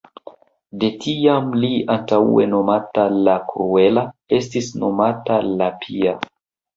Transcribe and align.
De 0.83 0.87
tiam 1.01 1.49
li, 1.63 1.67
antaŭe 1.95 2.47
nomata 2.53 3.03
"la 3.27 3.35
kruela", 3.51 4.05
estis 4.39 4.71
nomata 4.85 5.37
"la 5.61 5.69
pia". 5.85 6.15